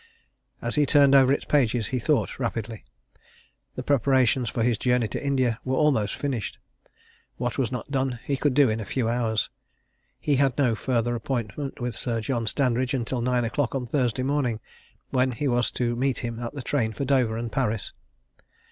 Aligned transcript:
As 0.63 0.73
he 0.73 0.87
turned 0.87 1.13
over 1.13 1.31
its 1.31 1.45
pages, 1.45 1.89
he 1.89 1.99
thought 1.99 2.39
rapidly. 2.39 2.83
The 3.75 3.83
preparations 3.83 4.49
for 4.49 4.63
his 4.63 4.79
journey 4.79 5.07
to 5.09 5.23
India 5.23 5.59
were 5.63 5.75
almost 5.77 6.15
finished 6.15 6.57
what 7.37 7.59
was 7.59 7.71
not 7.71 7.91
done 7.91 8.17
he 8.25 8.35
could 8.35 8.55
do 8.55 8.67
in 8.67 8.79
a 8.79 8.83
few 8.85 9.07
hours. 9.07 9.51
He 10.19 10.37
had 10.37 10.57
no 10.57 10.73
further 10.73 11.13
appointment 11.13 11.79
with 11.79 11.93
Sir 11.93 12.19
John 12.19 12.47
Standridge 12.47 12.95
until 12.95 13.21
nine 13.21 13.45
o'clock 13.45 13.75
on 13.75 13.85
Thursday 13.85 14.23
morning, 14.23 14.59
when 15.11 15.33
he 15.33 15.47
was 15.47 15.69
to 15.73 15.95
meet 15.95 16.17
him 16.25 16.39
at 16.39 16.55
the 16.55 16.63
train 16.63 16.93
for 16.93 17.05
Dover 17.05 17.37
and 17.37 17.51
Paris. 17.51 17.93